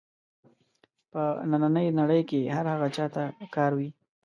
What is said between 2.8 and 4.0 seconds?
چا ته په کار وي.